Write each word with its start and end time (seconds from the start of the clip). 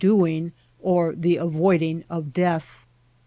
doing 0.01 0.51
or 0.81 1.13
the 1.13 1.37
avoiding 1.37 2.03
of 2.09 2.33
death. 2.33 2.87